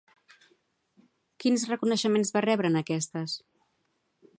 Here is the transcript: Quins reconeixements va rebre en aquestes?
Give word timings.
Quins 1.43 1.67
reconeixements 1.73 2.35
va 2.39 2.45
rebre 2.49 2.73
en 2.75 2.81
aquestes? 2.83 3.39